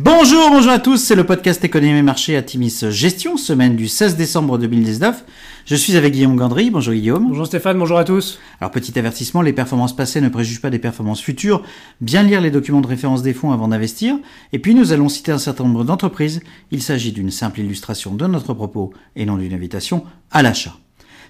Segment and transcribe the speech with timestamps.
[0.00, 3.88] Bonjour, bonjour à tous, c'est le podcast Économie et Marché à Timis Gestion, semaine du
[3.88, 5.24] 16 décembre 2019.
[5.66, 7.26] Je suis avec Guillaume Gandry, bonjour Guillaume.
[7.26, 8.38] Bonjour Stéphane, bonjour à tous.
[8.60, 11.64] Alors petit avertissement, les performances passées ne préjugent pas des performances futures,
[12.00, 14.14] bien lire les documents de référence des fonds avant d'investir,
[14.52, 18.28] et puis nous allons citer un certain nombre d'entreprises, il s'agit d'une simple illustration de
[18.28, 20.76] notre propos et non d'une invitation à l'achat.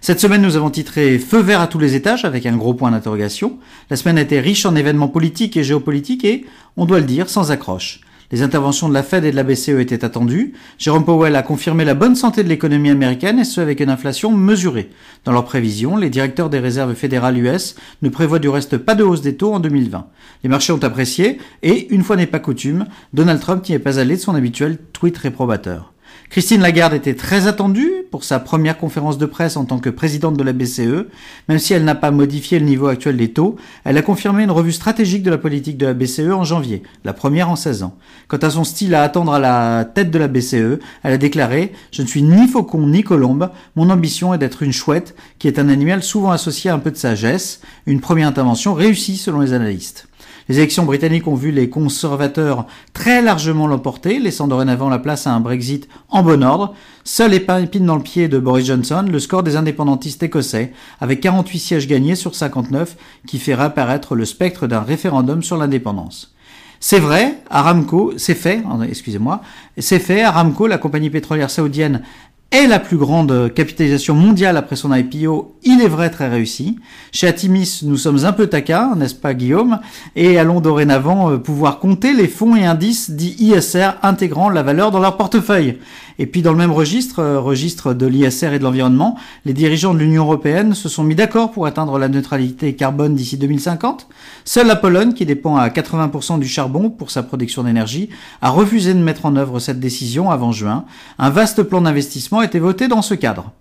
[0.03, 2.91] Cette semaine, nous avons titré Feu vert à tous les étages avec un gros point
[2.91, 3.59] d'interrogation.
[3.89, 6.45] La semaine a été riche en événements politiques et géopolitiques et,
[6.77, 8.03] on doit le dire, sans accroche.
[8.31, 10.53] Les interventions de la Fed et de la BCE étaient attendues.
[10.77, 14.33] Jérôme Powell a confirmé la bonne santé de l'économie américaine et ce avec une inflation
[14.33, 14.91] mesurée.
[15.25, 19.03] Dans leurs prévisions, les directeurs des réserves fédérales US ne prévoient du reste pas de
[19.03, 20.07] hausse des taux en 2020.
[20.45, 23.99] Les marchés ont apprécié et, une fois n'est pas coutume, Donald Trump n'y est pas
[23.99, 25.95] allé de son habituel tweet réprobateur.
[26.31, 30.37] Christine Lagarde était très attendue pour sa première conférence de presse en tant que présidente
[30.37, 31.07] de la BCE.
[31.49, 34.51] Même si elle n'a pas modifié le niveau actuel des taux, elle a confirmé une
[34.51, 37.97] revue stratégique de la politique de la BCE en janvier, la première en 16 ans.
[38.29, 41.73] Quant à son style à attendre à la tête de la BCE, elle a déclaré
[41.93, 45.59] «Je ne suis ni faucon ni colombe, mon ambition est d'être une chouette, qui est
[45.59, 49.55] un animal souvent associé à un peu de sagesse, une première intervention réussie selon les
[49.55, 50.09] analystes».
[50.49, 55.33] Les élections britanniques ont vu les conservateurs très largement l'emporter, laissant dorénavant la place à
[55.33, 56.75] un Brexit en bon ordre.
[57.05, 61.59] Seul épine dans le pied de Boris Johnson, le score des indépendantistes écossais, avec 48
[61.59, 66.35] sièges gagnés sur 59, qui fait réapparaître le spectre d'un référendum sur l'indépendance.
[66.81, 69.43] C'est vrai, Aramco, c'est fait, excusez-moi,
[69.77, 72.03] c'est fait, Aramco, la compagnie pétrolière saoudienne,
[72.51, 76.79] est la plus grande capitalisation mondiale après son IPO, il est vrai très réussi.
[77.13, 79.81] Chez Atimis, nous sommes un peu taquins, n'est-ce pas Guillaume?
[80.17, 84.91] Et allons dorénavant euh, pouvoir compter les fonds et indices dits ISR intégrant la valeur
[84.91, 85.79] dans leur portefeuille.
[86.21, 89.95] Et puis dans le même registre, euh, registre de l'ISR et de l'environnement, les dirigeants
[89.95, 94.09] de l'Union européenne se sont mis d'accord pour atteindre la neutralité carbone d'ici 2050.
[94.45, 98.09] Seule la Pologne, qui dépend à 80% du charbon pour sa production d'énergie,
[98.43, 100.87] a refusé de mettre en œuvre cette décision avant juin.
[101.19, 103.53] Un vaste plan d'investissement a été voté dans ce cadre.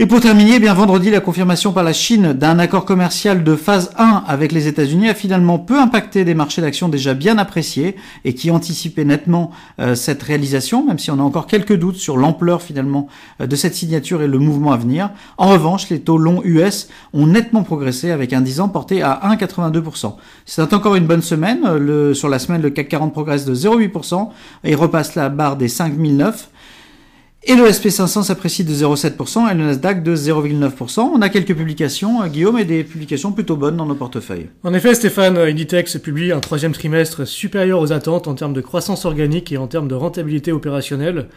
[0.00, 3.54] Et pour terminer, eh bien vendredi, la confirmation par la Chine d'un accord commercial de
[3.54, 7.94] phase 1 avec les États-Unis a finalement peu impacté des marchés d'actions déjà bien appréciés
[8.24, 12.16] et qui anticipaient nettement euh, cette réalisation, même si on a encore quelques doutes sur
[12.16, 13.06] l'ampleur finalement
[13.40, 15.10] euh, de cette signature et le mouvement à venir.
[15.38, 19.20] En revanche, les taux longs US ont nettement progressé avec un 10 ans porté à
[19.22, 20.16] 1,82%.
[20.44, 21.72] C'est encore une bonne semaine.
[21.76, 24.28] Le, sur la semaine, le CAC 40 progresse de 0,8%
[24.64, 26.48] et repasse la barre des 5009.
[27.46, 31.00] Et le SP500 s'apprécie de 0,7% et le Nasdaq de 0,9%.
[31.00, 34.48] On a quelques publications, euh, Guillaume, et des publications plutôt bonnes dans nos portefeuilles.
[34.62, 39.04] En effet, Stéphane, Inditex publie un troisième trimestre supérieur aux attentes en termes de croissance
[39.04, 41.28] organique et en termes de rentabilité opérationnelle.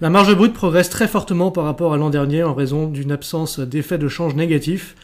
[0.00, 3.60] La marge brute progresse très fortement par rapport à l'an dernier en raison d'une absence
[3.60, 4.94] d'effet de change négatif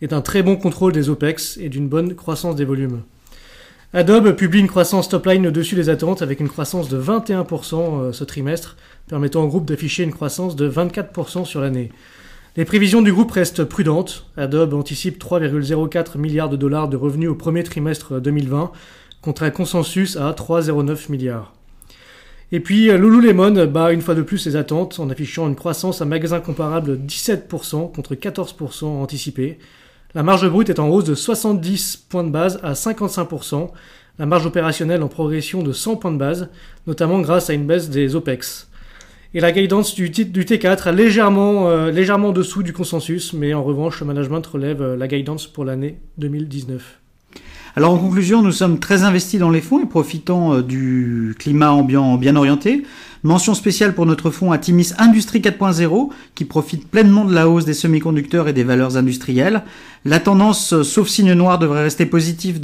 [0.00, 3.02] et d'un très bon contrôle des OPEX et d'une bonne croissance des volumes.
[3.96, 8.24] Adobe publie une croissance top-line au-dessus des attentes avec une croissance de 21% euh, ce
[8.24, 11.92] trimestre, permettant au groupe d'afficher une croissance de 24% sur l'année.
[12.56, 14.26] Les prévisions du groupe restent prudentes.
[14.36, 18.72] Adobe anticipe 3,04 milliards de dollars de revenus au premier trimestre 2020,
[19.22, 21.54] contre un consensus à 3,09 milliards.
[22.50, 26.02] Et puis euh, Lululemon bat une fois de plus ses attentes en affichant une croissance
[26.02, 29.60] à magasin comparable de 17% contre 14% anticipé.
[30.14, 33.70] La marge brute est en hausse de 70 points de base à 55%,
[34.20, 36.50] la marge opérationnelle en progression de 100 points de base,
[36.86, 38.68] notamment grâce à une baisse des OPEX.
[39.34, 43.64] Et la guidance du, du T4 est légèrement, euh, légèrement dessous du consensus, mais en
[43.64, 47.00] revanche, le management relève euh, la guidance pour l'année 2019.
[47.74, 51.72] Alors en conclusion, nous sommes très investis dans les fonds et profitant euh, du climat
[51.72, 52.84] ambiant bien orienté.
[53.26, 57.72] Mention spéciale pour notre fonds Atimis Industrie 4.0 qui profite pleinement de la hausse des
[57.72, 59.62] semi-conducteurs et des valeurs industrielles.
[60.04, 62.60] La tendance, sauf signe noir, devrait rester positive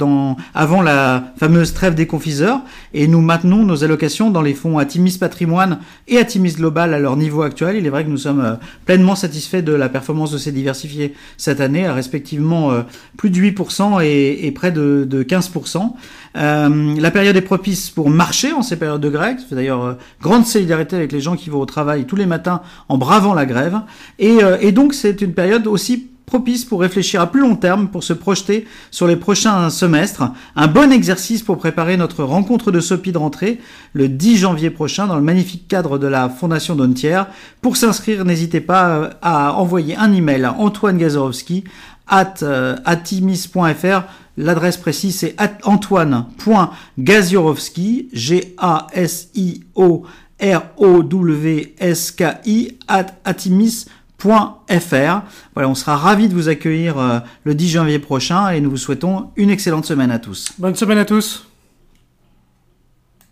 [0.53, 2.61] avant la fameuse trêve des confiseurs
[2.93, 7.17] et nous maintenons nos allocations dans les fonds Atimis Patrimoine et Atimis Global à leur
[7.17, 7.77] niveau actuel.
[7.77, 8.53] Il est vrai que nous sommes euh,
[8.85, 12.83] pleinement satisfaits de la performance de ces diversifiés cette année à respectivement euh,
[13.17, 15.93] plus de 8% et, près de, 15%.
[16.37, 19.37] Euh, la période est propice pour marcher en ces périodes de grève.
[19.47, 22.97] C'est d'ailleurs grande solidarité avec les gens qui vont au travail tous les matins en
[22.97, 23.79] bravant la grève.
[24.19, 27.89] Et, euh, et donc c'est une période aussi propice pour réfléchir à plus long terme,
[27.89, 30.23] pour se projeter sur les prochains semestres.
[30.55, 33.59] Un bon exercice pour préparer notre rencontre de SOPI de rentrée
[33.91, 37.27] le 10 janvier prochain dans le magnifique cadre de la Fondation Dontière.
[37.61, 41.65] Pour s'inscrire, n'hésitez pas euh, à envoyer un email à Antoine Gazorowski
[42.07, 44.03] at euh, atimis.fr.
[44.37, 50.05] L'adresse précise c'est antoine.gaziorowski, G-A-S-I-O
[50.41, 52.37] R-O-W-S-K-I
[52.87, 55.21] at atimis.fr.
[55.53, 58.77] Voilà, on sera ravis de vous accueillir euh, le 10 janvier prochain et nous vous
[58.77, 60.51] souhaitons une excellente semaine à tous.
[60.57, 61.50] Bonne semaine à tous.